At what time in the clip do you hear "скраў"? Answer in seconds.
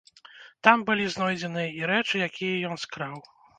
2.89-3.25